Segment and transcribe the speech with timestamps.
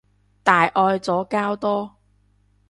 [0.43, 1.97] 大愛左膠多